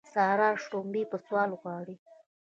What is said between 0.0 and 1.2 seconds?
سارا شړومبې په